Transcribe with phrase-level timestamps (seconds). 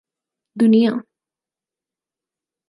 [0.59, 0.93] دنیا